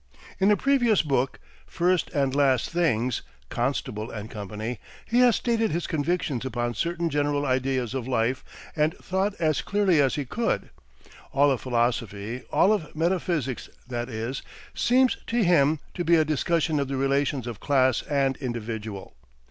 [0.39, 4.47] In a previous book, "First and Last Things" (Constable and Co.),
[5.05, 8.43] he has stated his convictions upon certain general ideas of life
[8.75, 10.71] and thought as clearly as he could.
[11.33, 14.41] All of philosophy, all of metaphysics that is,
[14.73, 19.13] seems to him to be a discussion of the relations of class and individual.